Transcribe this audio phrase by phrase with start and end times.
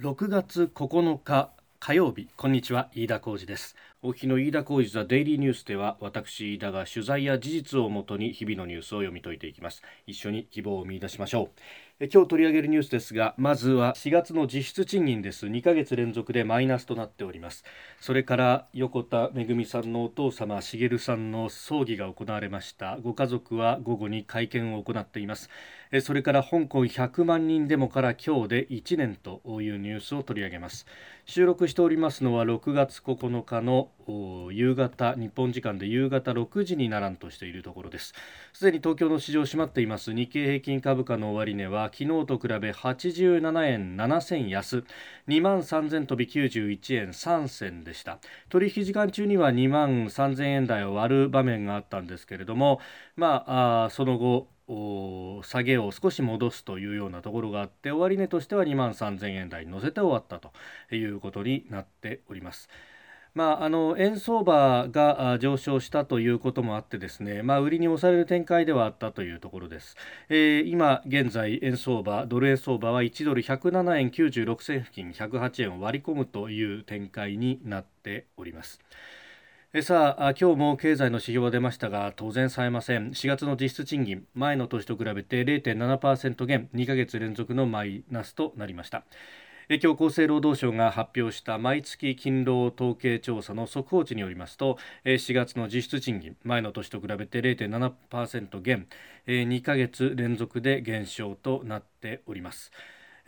[0.00, 3.74] 6月9日火曜日こんにちは飯田浩二です。
[4.00, 9.82] お日の飯田浩二ザデイリーニュースでは私飯田が取材や事実をもとに日々のニュースを読み解いていきます。
[10.06, 11.60] 一緒に希望を見出しましょう。
[11.98, 15.46] え今日取り上げるニュースですがまずは4月の実質賃金です。
[15.46, 17.64] 2ヶ月連続でマイナスとなっております。
[18.00, 22.98] それから横田めぐみさんのお父様茂さんの葬儀が行われました。
[23.02, 25.50] ご家族は午後に会見を行っています。
[26.02, 30.86] それから香港100万人デモから今日で1年というニュースを取り上げます。
[31.24, 33.90] 収録しておりますのは6月9日の
[34.50, 38.12] 夕方日本時間で夕方6時にならんとしているところです。
[38.52, 40.12] すでに東京の市場閉まっています。
[40.12, 44.84] 日経平均株価の終値は昨日と比べ87円7銭安。
[45.26, 48.18] 2万3000飛び91円3銭でした。
[48.50, 52.80] 取引時間中には2万3000円台を割る場面があったんですけれども
[53.16, 54.48] まああその後
[55.42, 60.52] 下げを少し戻すというようなところがあって終値としては2万3000円台に乗せて終わったと
[60.94, 62.68] いうことになっております。
[63.34, 69.96] まあ、あの円相場が上昇したということもあってですね、まあ、売りに押される展開ではあったというところです、
[70.28, 78.80] えー、今現在円相場ドル円相場は1ドル107円96銭付近108円を割り込むという展開になっております
[79.82, 83.10] さあ今日も経済の指標が出ましたが当然さえません。
[83.10, 89.04] 4月の実質賃金前の年と比べて0.7%減2ヶ月連続のマイナスとなりました。
[89.68, 98.86] 今日厚生労働省が発表した毎月勤労統計調査の速報値によりますと4月の実質賃金前の年と比べて0.7%減
[99.26, 102.72] 2ヶ月連続で減少となっております。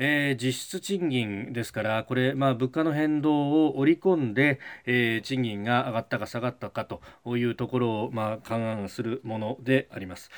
[0.02, 7.02] えー、実質賃金ですからこれ、まあ、物価の変動を織り込んで、えー、賃金が上がったか下がったかと
[7.36, 10.30] いうところを、まあ、勘案するものであります。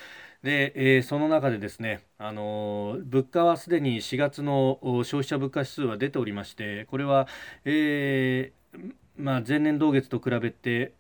[0.43, 7.29] で、えー、その中でですね、あの物価はすでに4月の消費者物価指数は出ておりましてこれは、
[7.65, 10.95] えーまあ、前年同月と比べて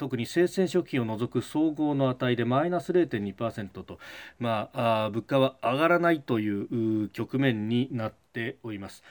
[0.00, 3.98] 特に生鮮食品を除く総合の値でマイナス0.2%と、
[4.38, 9.02] まあ、あ物価は上がらないという局面になっております。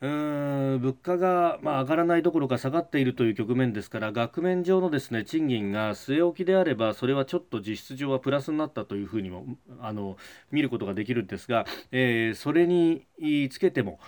[0.00, 9.46] 物価が、まあ、上がらないどころか下がっているという局面ですから額面上のですね賃金が据え置きであればそれはちょっと実質上はプラスになったというふうにも
[9.80, 10.18] あの
[10.50, 13.06] 見ることができるんですが、え、それに
[13.50, 13.98] つけても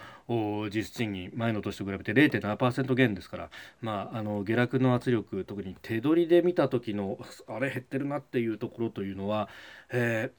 [0.74, 3.50] 実質賃金前の年と比べて0.7%減ですから、
[3.80, 9.48] まあ、あの下落の圧力特に手取りで見た時のあれ減ってるなっていうところというのは、
[9.90, 10.30] え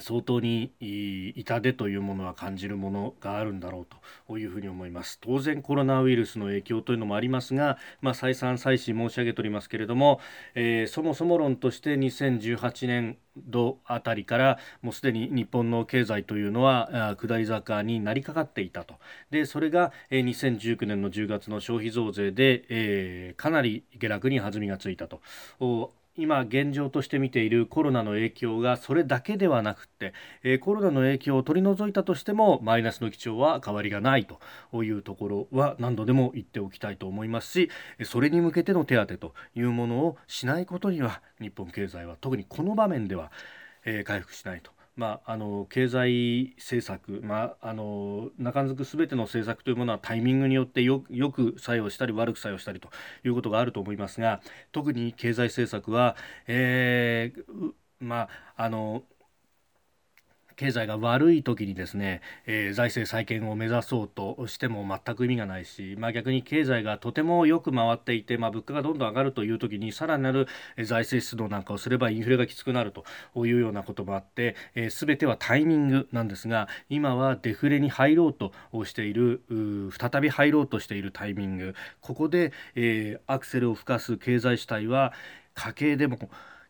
[0.00, 0.72] 相当に
[1.36, 3.86] 痛手というものは感じるものがあるんだろう
[4.26, 5.18] というふうに思います。
[5.20, 10.20] 当然コロナウイルスの影響というのもありますが、まあ、再三再四申し上げておりますけれども、
[10.56, 18.96] えー、そもそも論として2018年度あたりからもうすでに日本の経済というのは下り坂になりかかっていたと。
[19.30, 25.20] でそれが2019年の10月の消費増税で、えー、かなり下落に弾みがついたと。
[26.18, 37.70] 今現状として見ているコロナの影響がそれだけではなくて、え、コロナの影響を取り除いたとしてもマイナスの基調は変わりがないというところは何度でも言っておきたいと思いますし
[38.04, 43.30] それに向けての手当というものをしないことには日本経済は特にこの場面では、
[43.84, 44.75] え、回復しないと。
[44.96, 52.88] まあ、あの経済政策、まあ、あの中づくすべての政策というものはタイミングによってよく作用したり悪く作用したりと
[53.24, 54.40] いうことがあると思いますが
[54.72, 59.04] 特に経済政策は、えーまあ、あの
[60.56, 70.48] 経済が悪い時にですね、えー、財政再建を目指そうとしても全く意味がないし、まあ、逆に経済がとてもよく回っていて、まあ、物価がどんどん上がるという時にさらなる
[70.82, 73.04] 財政出動なんかをすればインフレがきつくなると
[73.46, 78.52] いうようなこともあって、えー、全てはタイミングなんですが今はデフレに入ろうと
[78.84, 79.42] している
[79.98, 81.74] 再び入ろうとしているタイミング。
[82.00, 85.12] ここで、えー、アクセルを吹かす経済主体は
[85.54, 86.18] 家計でも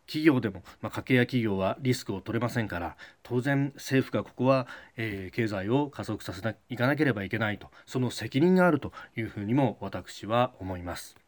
[0.07, 11.26] 企業でも、まあ、家計や企業はリスクを取れませんから当然政府がここは、えー、経済を加速させていかなければいけないとその責任があるというふうにも私は思います。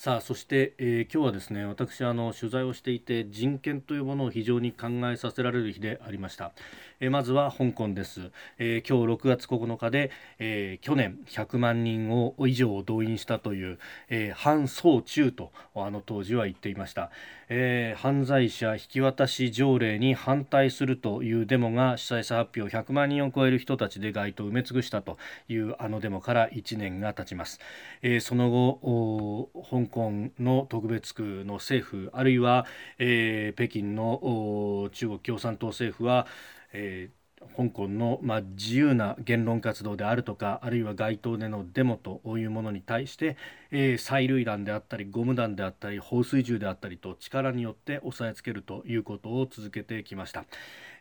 [0.00, 6.52] さあそして、えー、今日はですね私あの取材をしていて人権というものを非常に考えさせられる日でありました、
[7.00, 8.30] えー、まずは香港です、
[8.60, 17.10] えー、今日6月9日で、え去年100万人を以上を動員したという、え反総中とあの当時は言っていました、
[17.48, 25.18] え犯罪者引き渡し条例に反対するというデモが主催者発表100万人を超える人たちで街頭を埋め尽くしたと
[25.48, 27.58] いうあのデモから1年が経ちます、
[28.02, 32.66] えその後香港の特別区の政府あるいは、
[32.98, 36.26] えー、北京の中国共産党政府は、
[36.72, 37.18] えー
[37.56, 43.36] 香港の、まあ、自由な言論活動であるとかあるいは街頭でのデモというものに対して、
[43.70, 50.44] えー、催涙弾であったりゴム弾であったり放水銃であったりと力によって押さえつけるということを続けてきました、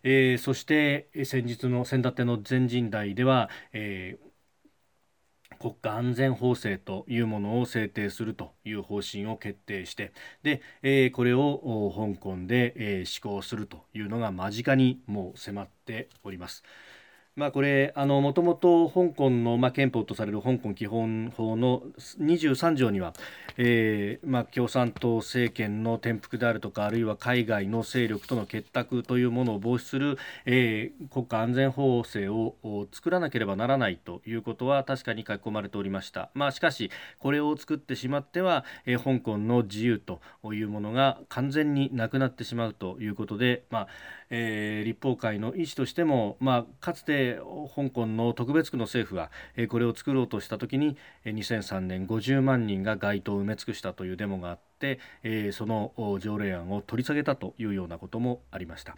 [0.03, 4.26] えー、そして先日の先立ての全人代では、えー
[5.59, 10.11] 国家安全法制というものを制定するという方針を決定して
[10.43, 16.63] で、えー、これを香港で、えー、施行するというのが間近にもう迫っております。
[17.37, 21.83] まあ、これもともと香港の、まあ、憲法とされる香港基本法の
[22.19, 23.13] 23条には、
[23.57, 30.17] えーまあ、共産党政権の転覆であるとかあるいは海外の勢力との結託というものを防止する、
[30.47, 32.55] えー、国家安全法制を
[32.91, 36.89] 作らなければならないということは確かに書き込まれておりました、まあ、しかし
[37.19, 40.21] これを作ってしまっては、えー、香港の自由と
[40.55, 43.87] いうものが完全になくなってしまうということで、まあ
[44.29, 47.39] えー、立法会の意思としても、まあ、かつて
[47.75, 58.95] 香港の特別区の政府が、えー、これを作ろうとしたときに2003年50万人が街頭を埋め尽くしたというデモがあって、えー、その条例案を取り下げたというようなこともありました。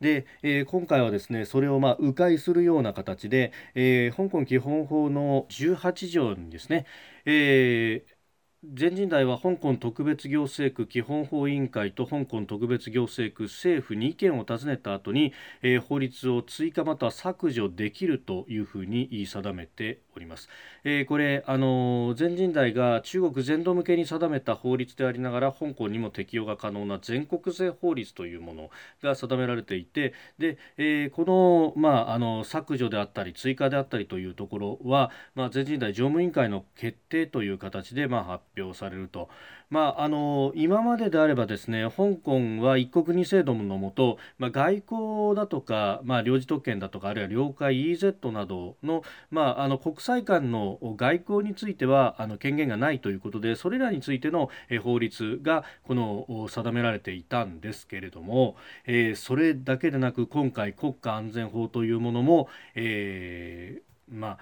[0.00, 6.86] で、えー、今回はですねそれをまあ迂回するような形で、えー、香港基本法の18条にですね、
[7.24, 8.17] えー
[8.64, 15.32] 全人代は香港特別行政区基本法委員会と香港特別行政区政府に意見を尋ねた後に、
[15.62, 20.48] えー、法律を追加または削除できるというふうに定めております。
[20.84, 28.70] えー、これあの全人代が中国全土向けに定めた法律でありながら香港にも適用が可能な全国税法律というもの
[29.02, 39.28] が定められていてで、えー、この,、まあ、あの削除であったり追加であったりというところは、まあ、全人代常務委員会の決定という形で、まあ、発表されると。
[39.70, 54.48] まあ、あの今までであればですね香港は一国二制度のもと、まあ、外交だとか、まあ、領事特権だとかあるいは領海 EZ などの,、まあ、あの国際間の外交についてはあの権限がないということでそれらについての
[54.82, 58.56] 法律がこの定められていたんですけれども、
[58.86, 64.38] えー、それだけでなく今回国家安全法というものも、えー、まあ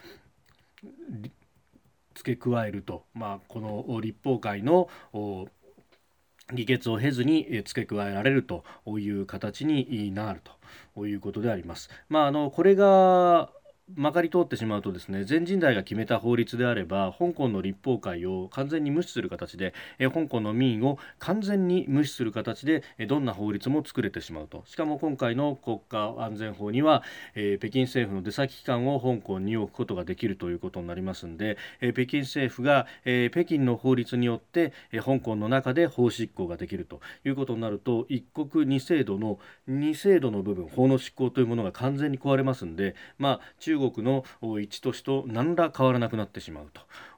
[2.16, 4.88] 付け加えると、まあ、この立法会の
[6.52, 8.64] 議決を経ずに付け加えられると
[8.98, 10.40] いう形になる
[10.94, 11.90] ということであります。
[12.08, 13.50] まあ、あのこれが
[13.94, 24.64] まかり通ってしまうとですね全人代が決めた法律であれば香港の立法会を完全に無視する形でえ香港の民意を完全に無視する形でえどんな法律も作れてしまうと。
[24.66, 27.02] しかも今回の国家安全法には、
[27.34, 44.24] え北京政府の出先機関を香港に置くことができるということになりますので、え北京政府が、え北京の法律によって、え香港の中で法執行ができるということになると一国二制度の二制度の部分法の執行というものが完全に壊れますので、まあ、中中国の
[44.60, 46.70] 一都市と何ら変わらなくなってしまう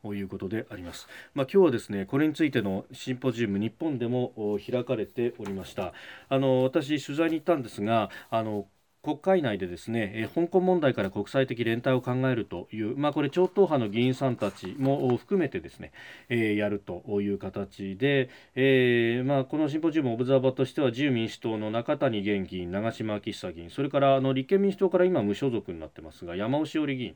[0.02, 1.06] ということであります。
[1.34, 5.92] まあ、今日はですねこれについてのシンポジウム日本でも開かれておりました。
[6.28, 8.66] あの私取材に行ったんですがあの
[9.02, 15.92] 国会内でですね、え香港問題から国際的連帯を考えるという、まあ、これ超党派の議員さんたちも含めてですね、
[16.28, 27.14] えー、やるという形で、えー、まあ、このシンポジウムオブザーバーとしては自由民主党の中谷元議員長嶋昭久議員それからあの立憲民主党から今無所属になってますが山尾志織議員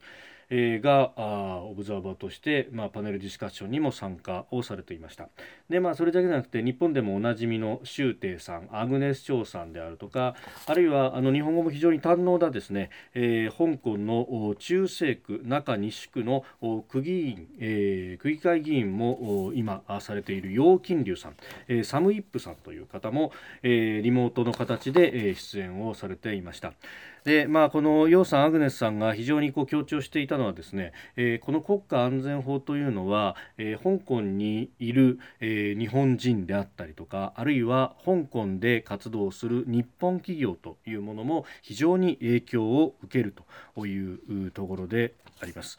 [0.54, 5.28] え、があオブザーバーとして、まあ、パネルディスカッションにも参加をされていました
[5.70, 16.44] で、まあ、それだけじゃなくて日本でもおなじみの周庭さんアグネス・チョウさんであるとかあるいはあの日本語も非常に堪能なですね、えー、香港の中西区中西区の
[16.88, 21.36] 区議員、えー、区議会議員も今されている楊金龍さん、
[21.68, 23.32] えー、サム・イップさんという方も、
[23.62, 26.74] え、リモートの形で、出演をされていました。
[27.24, 43.32] でまあ、この楊さん、アグネスさんが非常にこう強調していたのはですね、えー、この国家安全法というのは、えー、香港にいる、えー、日本人であったりとかあるいは香港で活動する日本企業というものも非常に影響を受ける
[43.76, 44.14] とい
[44.46, 45.78] うところであります。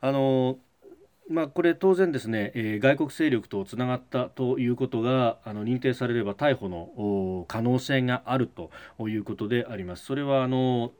[0.00, 0.58] あの
[1.28, 8.70] まあ、これ当然ですね、えー、外国勢力とつながったということがあの認定されれば逮捕の可能性があると
[9.06, 10.06] いうことであります。
[10.06, 10.92] それはあの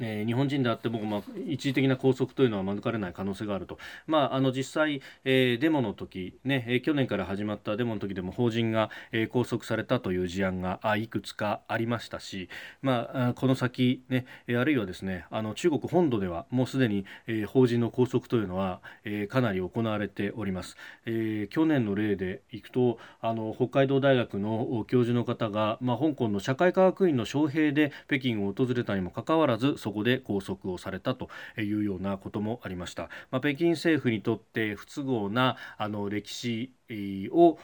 [0.00, 12.48] えー、日本人であっても、まあ、一時的な拘束というのは免れない可能性があると、まあ、あの実際、えー、デモの時、ねえー、去年から始まったデモの時でも法人が、えー、拘束されたという事案があいくつかありましたし、
[12.82, 20.76] まあ、この先、ね、あるいはですねあの中国本土ではもうすでに、えー、法人の拘束というのは、えー、かなり行われております、
[21.06, 31.28] えー、去年の例でいくとあの北海道大学の教授の方が、まあ、香港の社会科学院の招聘で北京を訪れたにもかかわらずそこで拘束をされたと
[31.58, 36.70] いうようなこともありました、まあ、北京政府にとって不都合なあの歴史
[37.32, 37.58] を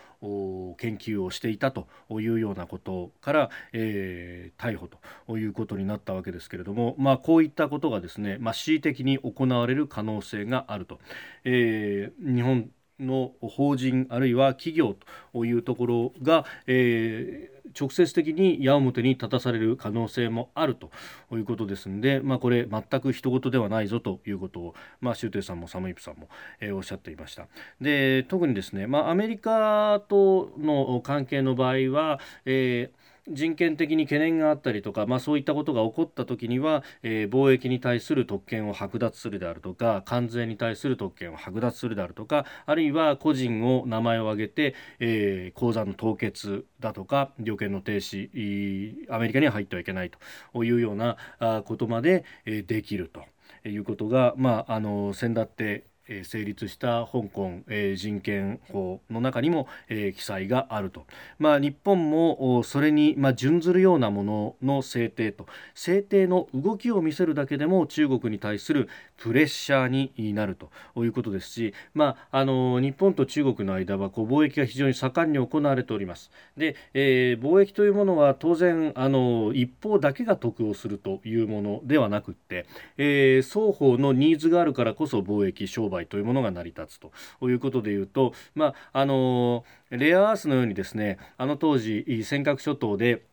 [0.76, 10.99] 研究をしていたというようなことから、えー、逮捕ということになったわけですけれども、まあ、こういったことがですね、まあ、恣意的に行われる可能性があると、
[11.45, 14.97] えー、日本の法人あるいは企業
[15.33, 20.91] というところが、えー、直接的に矢面に立たされる可能性もあると
[21.33, 26.29] いうことですので、まあ、これ全く人事ではないぞということを、まあ、シュウテイさんもサムイプさんも、
[26.61, 27.47] えー、おっしゃっていました。
[27.81, 48.30] で特にですね、まあ、アメリカとの関係の場合は、えー人権的に懸念があったりとか、まあ、そういったことが起こった時には、えー、貿易に対する特権を剥奪するであるとか関税に対する特権を剥奪するであるとかあるいは個人を名前を挙げて、えー、口座の凍結だとか旅券の停止
[49.11, 50.11] アメリカには入ってはいけない
[50.52, 51.16] というような
[51.64, 53.25] ことまで、え、できると
[53.68, 61.07] いうことが、まあ、あの先だってえ成立した香港、え人権法の中にも、え記載があると、
[61.39, 65.47] まあ、日本もそれに、ま準ずるようなものの制定と。
[65.75, 70.71] 制定の動きを見せるだけでも中国に対するプレッシャーになると。
[71.05, 76.31] いうことですし、まあ、あの日本と中国の間はこう貿易が非常に盛んに行われております。
[76.57, 82.67] で、えー、貿易というものは当然あの一方だけが得をするというものではなくって、
[82.99, 87.12] えー、双方のニーズがあるからこそ貿易商売売というものが成り立つと
[87.49, 93.25] いうことでいうと、まあ、あのレアアースのようにですねあの当時尖閣諸島で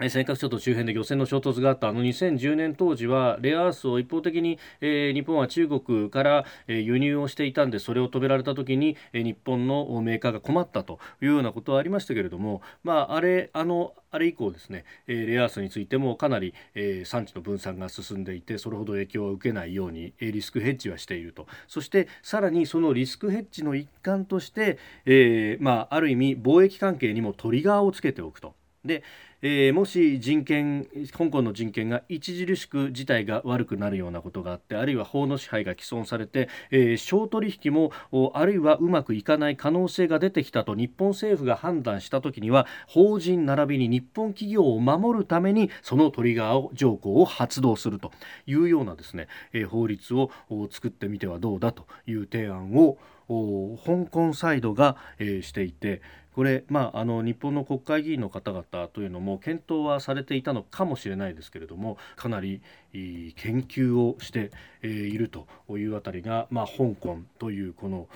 [0.00, 28.56] 尖閣諸島周辺で漁船の衝突があったあの2010年当時はレアアースを一方的に、えー、日本は中国から、えー、輸入をしていたんでそれを止められた時に、えー、日本のメーカーが困ったというようなことはありましたけれども、まあ、あれあのあれ以降ですね、えー、レアアースについてもかなり、えー、産地の分散が進んでいてそれほど影響を受けないように、えー、リスクヘッジはしているとそしてさらにそのリスクヘッジの一環として、えーまあ、ある意味貿易関係にもトリガーをつけておくと。
[28.84, 29.02] で
[29.42, 37.92] えー、もし人権香港の人権が著しく事態が悪くなるようなことがあってあるいは法の支配が毀損されて、えー、商取引も
[38.32, 48.12] あるいはうまくいかない可能性が出てきたと日本政府が判断した時には法人並びに日本企業を守るためにそのトリガー条項を発動すると
[48.46, 50.30] いうようなですね、えー、法律を
[50.70, 52.98] 作ってみてはどうだという提案を
[53.28, 56.02] 香港サイドが、えー、していて
[56.34, 62.62] これ、まあ、あの日本の国会議員の方々というのも検討はされていたのかもしれないですけれどもかなり
[62.92, 64.50] 研究をして
[64.82, 68.08] いるというあたりが、まあ、香港というこの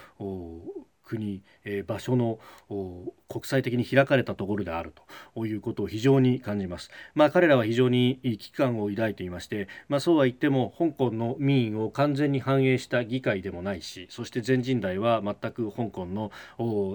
[1.09, 2.39] 国、えー、場所の
[3.29, 4.93] 国際的に開かれたところである
[5.35, 6.91] ということを非常に感じます。
[7.15, 16.31] まあ、彼らは非常に危機感を抱いていまして、まあ、そうは言っても香港の民意を完全に反映した議会でもないしそして全人代は全く香港の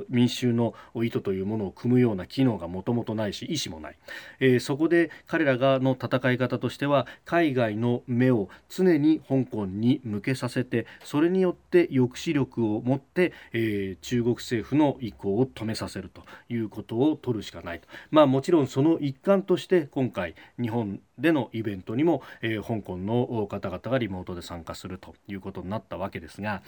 [0.10, 3.98] 民衆の意図というものを組むような機能がもともとないし意思もない、
[4.40, 26.62] えー、そこで彼らがの戦い方としては海外の目を常に香港に向けさせてそれによって抑止力を持って、えー、中国政府の意向を止めさせるということを取るしかないと、まあ、もちろんその一環として今回日本でのイベントにも、えー、香港の方々がリモートで参加するということになったわけですが、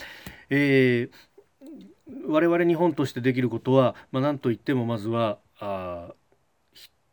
[0.50, 6.14] えー、我々日本としてできることは、まあ、何といってもまずはあ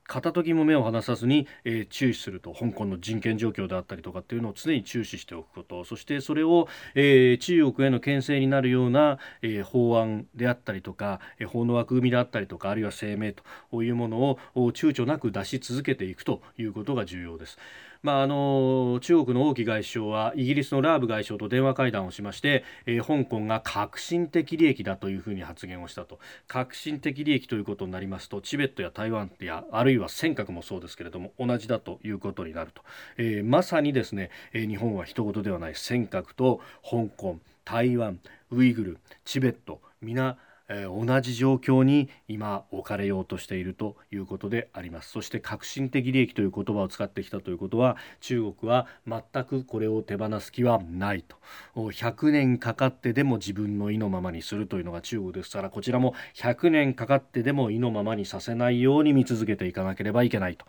[0.06, 17.58] 片時も目を離さずに、えー、注視すると香港の人権状況であったりとかっていうのを常に注視しておくことそしてそれを、えー、中国への牽制になるような、えー、法案であったりとか、え法の枠組みであったりとかあるいは声明というものを躊躇なく出し続けていくということが重要です。
[18.02, 26.18] まあ、あの中国の王毅外相はイギリスのラーブ外相と電話会談をしまして、えー、香港が革新的利益だというふうに発言をしたと。
[26.48, 32.82] 革新的利益ということになりますとチベットや台湾やあるいは尖閣もそうですけれども同じだということになると、
[33.18, 38.18] えー、まさにですね、えー、日本は人事ではない尖閣と香港台湾
[38.50, 40.36] ウイグルチベット皆
[40.74, 45.10] え、同じ状況に今置かれようとしているということであります。
[45.10, 51.36] そして革新的利益という言葉を使ってきたということは中国は全くこれを手放す気はないと。
[51.74, 60.66] 100年かかってでも自分の意のままにするというのが中国ですからこちらも100年かかってでも意のままにさせないように見続けていかなければいけないと。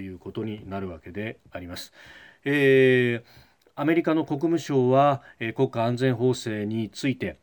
[0.00, 1.92] いうことになるわけであります。
[2.44, 3.46] えー
[3.78, 7.36] アメリカの国務省は、え国家安全法制について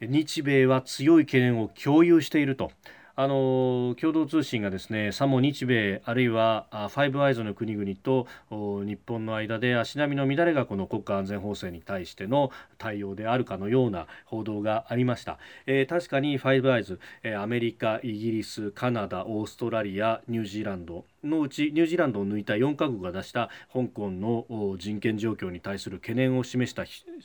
[0.00, 2.70] 日米は強い懸念を共有していると。
[3.16, 24.46] あの共同通信がですねさも日米あるいはファイブアイズの国々と日本の間で足並みの乱れがこの国家安全法制に対しての対応であるかのような報道がありました、えー、確かにファイブアイズ、えー、アメリカイギリスカナダオーストラリアニュージーランドのうちニュージーランドを抜いた4カ国が出した香港の
[24.78, 26.84] 人権状況に対する懸念を示した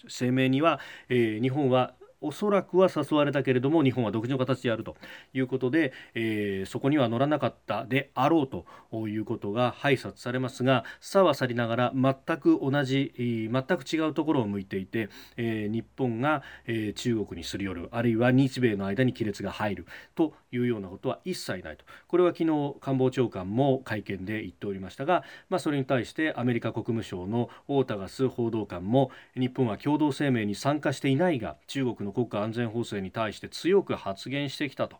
[0.10, 4.96] 声明には、えー、日本はおそらくは誘われたけれども日本は独自の形でやると
[5.34, 8.66] いうことで、えー、そこには乗らなかったであろうと
[9.08, 21.86] いうことが拝察されますがさはさりながら全く同じ全く違うところを向いていて、えー、日本が、えー、中国にすり寄るあるいは日米の間に亀裂が入るというようなことは一切ないと。
[22.08, 34.98] これは昨日官房長官も会見で言っておりましたが、まあ、それに対してアメリカ国務省のオータガス報道官も日本は共同声明に参加していないが中国の国家安全法制に対して強く発言してきたと。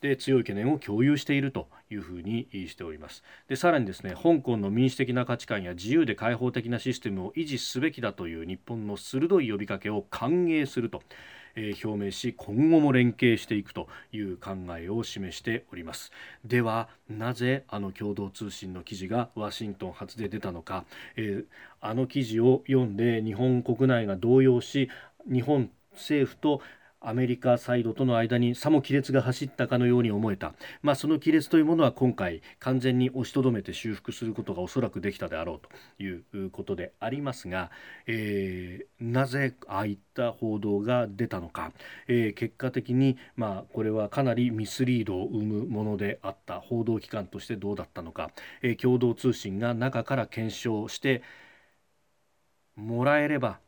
[0.00, 3.24] で強い懸念を共有しているというふうにしております。
[3.48, 11.02] でさらにですね香港の民主的な価値観や自由で開放的なシステムを維持すべきだという日本の鋭い呼びかけを歓迎すると、
[11.56, 16.12] えー、表明し今後も連携していくという考えを示しております。
[16.44, 20.84] ではなぜあの共同通信の記事がワシントン発で出たのか、
[21.16, 21.44] えー、
[21.80, 24.88] あの記事を読んで日本国内が動揺し
[25.26, 26.62] 日本政府と
[27.00, 37.70] アメリカサイドとの間にさも亀裂が走ったかのように思えた、まあ、その亀裂というものは今回完全に押しとどめて修復することがおそらくできたであろうということでありますが、
[38.06, 41.72] えー、なぜああいった報道が出たのか、
[42.08, 51.22] えー、結果的に、まあ、これはかなりミスリードを生むものであった報道機関としてどうだったのか、えー、共同通信が中から検証して
[52.74, 53.60] もらえれば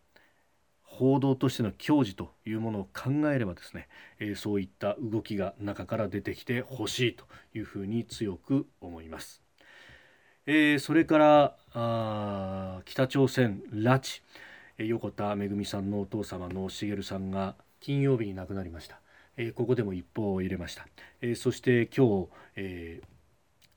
[0.90, 9.40] 報道としての矜持というものを考えればですね、えー、そういった動きが中から出てきてほしいというふうに強く思います。
[10.47, 14.23] えー、それからあ北朝鮮拉致、
[14.78, 19.00] えー、横田めぐみさんのお父様の茂さんが金曜日に亡くなりました。
[19.36, 20.88] えー、ここでも一報を入れました。
[21.23, 23.09] えー、そして今日、えー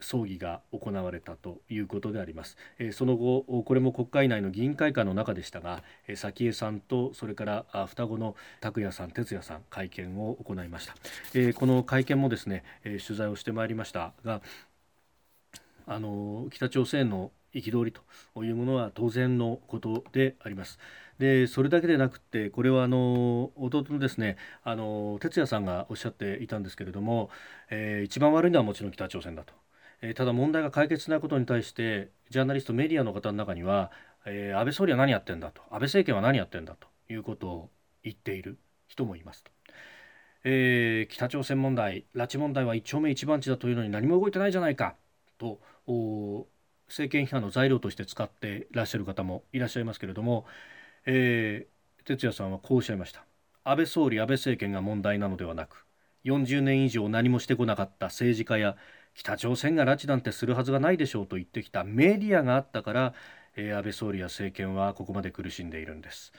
[0.03, 10.95] 葬儀が行われたということであります、えその後これも国会内の議員会館の中でしたが、え早紀江さんとそれから双子の拓也さん哲也さん会見を行いました、
[11.33, 14.41] えこの会見もですね、え取材をしてまいりましたが
[15.85, 20.79] あの北朝鮮の憤りというものは当然のことであります。
[21.19, 27.29] でそれだけでなくてこれはあの弟のですねあの哲也さんがおっしゃっていたんですけれども、
[27.69, 29.62] えー、一番悪いのはもちろん北朝鮮だと。
[30.05, 33.89] えただ問題が解決しないことに対してジャーナリストメディアの方の中には、
[34.25, 37.69] えー、安倍総理は何やってんだと安倍政権は何やってんだということを
[38.03, 39.51] 言っている人もいますと、
[40.43, 44.95] えー、北朝鮮問題拉致問題は一丁目一番地だというのに何も動いてないじゃないか
[45.37, 45.61] と
[46.89, 50.45] 政権批判の材料として使っていらっしゃる方もいらっしゃいますけれども、
[51.05, 53.25] えー、哲也さんはこうおっしゃいました。
[53.63, 55.85] 安倍総理安倍政権が問題なのではなく
[56.25, 58.75] 40年以上何もしてこなかった政治家や
[59.13, 63.13] 北朝鮮が拉致なんてするはずがないでしょうと言ってきたメディアがあったから、
[63.55, 66.33] えー、安倍総理や政権はここまで苦しんでいるんです、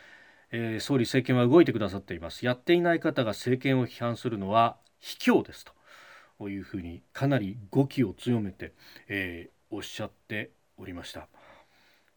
[0.51, 2.45] えー、総理政権は動いてくださっています。
[2.45, 5.65] やっていない方が政権を批判するのは卑怯です
[6.39, 8.73] というふうにかなり語気を強めて、
[9.09, 11.29] えー、おっしゃっておりました。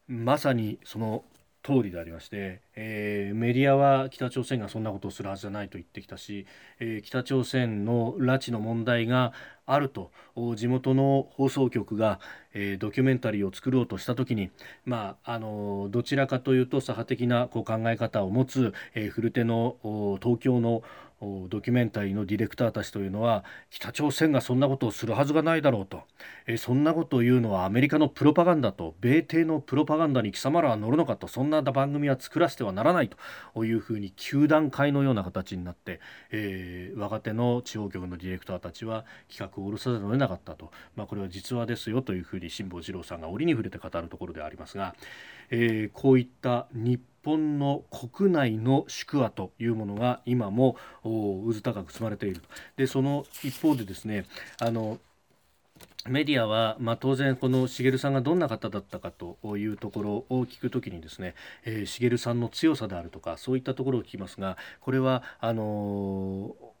[0.06, 1.24] まさにその
[1.62, 6.46] 通りでありまして、えー、メディアは北朝鮮がそんなことをするはずじゃないと言ってきたし、
[6.78, 9.32] えー、北朝鮮の拉致の問題が
[9.66, 10.12] あると
[10.54, 12.20] 地元の放送局が、
[12.54, 14.50] えー、ドキュメンタリーを作ろうとした時に、
[14.84, 20.84] まあ、あのどちらかというと左派的なこう考え方を持つ、えー、古手の東京の
[21.20, 26.02] ドキュメンタリーのディレクターたちというのは北朝鮮がそんなことをするはずがないだろうと、
[26.46, 33.10] えそんなことを言うのはアメリカのプロパガンダと米帝のプロパガンダに貴様らは乗るのかとそんな番組は作らせてはならない
[33.54, 36.00] というふうに球団会のような形になって、
[36.30, 44.94] えー、若手の地方局のディレクターたちは企画を下ろさざるを得なかったと、まあ、これは実話ですよというふうに辛坊治郎さんが折に触れて語るところでありますが、
[45.50, 52.42] えー、こういった日本の国内の宿舎というものが今も渦高く積まれている
[52.76, 54.24] でその一方でですね
[54.60, 54.98] あの
[56.06, 66.78] メディアは、まあ、当然この茂さんがどんな方だったかというところを聞くときにですね、えー、茂さんの強さであるとかそういったところを聞きますがこれはあのー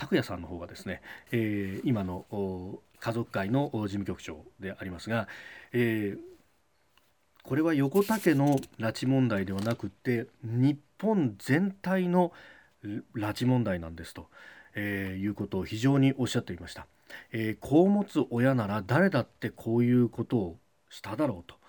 [0.00, 2.24] 拓也さんの方がですね、えー、今の
[3.00, 5.28] 家族会の事務局長でありますが、
[5.72, 6.18] えー、
[7.42, 12.32] これは横田家の拉致問題ではなくて日本全体の
[12.82, 13.02] 拉
[13.34, 14.28] 致問題なんですと、
[14.74, 16.86] え、いうことを非常におっしゃっていました、
[17.32, 21.60] えー、子を持つ親なら誰だってこういうことをしただろうと。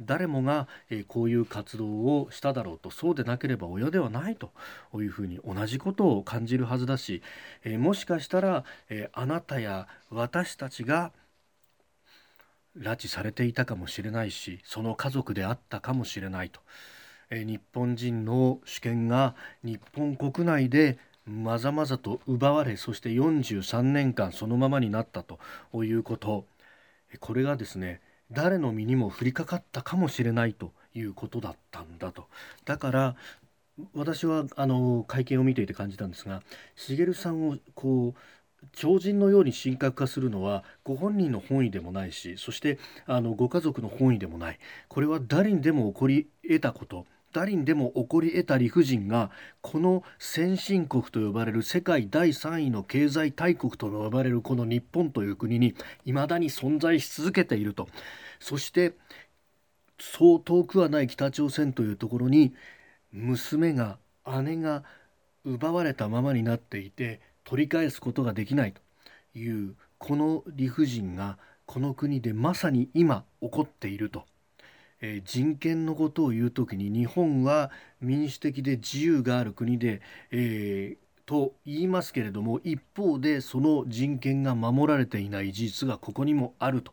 [0.00, 2.90] 誰もが、えこういう活動をしただろうと。
[2.90, 4.52] そうでなければ親ではないと
[4.94, 7.22] いうふうに同じことを感じるはずだし、
[7.64, 11.12] えもしかしたら、えあなたや私たちが
[12.76, 16.60] 拉致されていたかもしれないしその家族であったかもしれないと、
[17.30, 19.34] え日本人の主権が
[19.64, 25.38] 日本国内でまざまざと奪われそして43年間そのままになったと
[25.84, 26.46] いうこと。
[27.20, 32.26] これがですね誰の身にも降りかかったかもしれないということだったんだと。
[32.64, 33.16] だから
[33.94, 36.42] 私はあの会見を見ていて感じたんですが
[36.76, 44.58] 茂さんをこう超人のように神格化するのはご本人の本意でもないしそしてあのご家族の本意でもない。
[44.88, 47.06] これは誰にでも起こり得たこと。
[47.38, 57.86] 誰にでも起こり得た理不尽がこの先進国と呼ばれる世界第3位の経済大国と呼ばれるこの日本という国に未だに存在し続けていると
[58.40, 58.94] そして
[60.00, 62.54] そう遠くはない北朝鮮というところに
[63.12, 63.98] 娘が
[64.42, 64.82] 姉が
[65.44, 68.80] 奪われたままになっていて取り返すことができないと
[69.38, 74.24] いうこの理不尽がこの国でまさに今起こっていると。
[75.00, 86.92] えー、人権のことを言う時に日本は民主的で自由がある国で、えー、と言いますけれども一方でその人権が守られていない事実がここにもあると。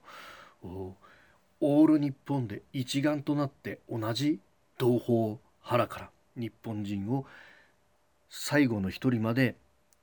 [1.61, 4.39] オール日本で一丸となって同じ
[4.77, 7.25] 同胞腹から日本人を
[8.29, 9.55] 最後の一人まで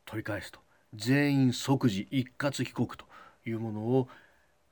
[0.07, 0.61] 取り返すと。
[0.95, 3.05] 全員即時一括帰国と
[3.47, 4.09] いうものを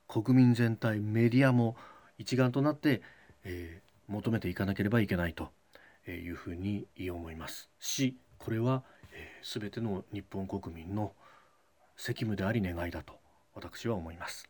[0.07, 1.75] 国民全体メディアも
[2.17, 3.01] 一丸となって
[3.43, 5.49] えー、求めていかなければいけないと
[6.07, 7.69] いうふうに思います。
[7.79, 11.13] しこれは、えー、全ての日本国民の
[11.95, 13.13] 責務であり願いだと
[13.53, 14.49] 私は思います。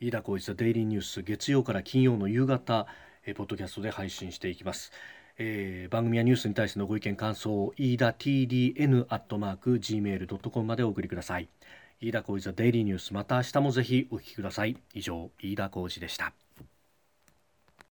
[0.00, 2.86] 飯田浩一デイリーニュース月曜から金曜の夕方、
[3.26, 4.92] えー、ポッドキャストで配信していきます、
[5.36, 11.50] えー、番組やニュースに対してのご意見感想を飯田 TDN アットマーク Gmail.com までお送りください。
[12.00, 14.78] 飯田浩一デイリーニュースまた明日もぜひお聞きください。
[14.94, 16.39] 以上飯田浩二でした。